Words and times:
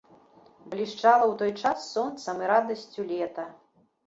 Блішчала 0.71 1.25
ў 1.27 1.33
той 1.41 1.51
час 1.61 1.85
сонцам 1.93 2.43
і 2.47 2.49
радасцю 2.53 3.07
лета. 3.15 3.47